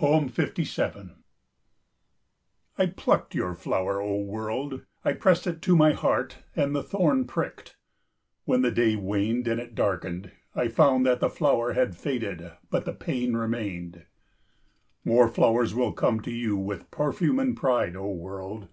57 0.00 1.14
I 2.76 2.86
plucked 2.86 3.36
your 3.36 3.54
flower, 3.54 4.00
O 4.02 4.16
world! 4.16 4.84
I 5.04 5.12
pressed 5.12 5.46
it 5.46 5.62
to 5.62 5.76
my 5.76 5.92
heart 5.92 6.38
and 6.56 6.74
the 6.74 6.82
thorn 6.82 7.24
pricked. 7.24 7.76
When 8.46 8.62
the 8.62 8.72
day 8.72 8.96
waned 8.96 9.46
and 9.46 9.60
it 9.60 9.76
darkened, 9.76 10.32
I 10.56 10.66
found 10.66 11.06
that 11.06 11.20
the 11.20 11.30
flower 11.30 11.74
had 11.74 11.94
faded, 11.96 12.50
but 12.68 12.84
the 12.84 12.92
pain 12.92 13.34
remained. 13.36 14.06
More 15.04 15.28
flowers 15.28 15.72
will 15.72 15.92
come 15.92 16.18
to 16.22 16.32
you 16.32 16.56
with 16.56 16.90
perfume 16.90 17.38
and 17.38 17.56
pride, 17.56 17.94
O 17.94 18.10
world! 18.10 18.66